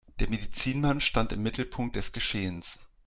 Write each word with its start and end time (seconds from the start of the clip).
Der 0.19 0.27
Medizinmann 0.27 0.99
stand 0.99 1.31
im 1.31 1.43
Mittelpunkt 1.43 1.95
des 1.95 2.11
Geschehens. 2.11 2.79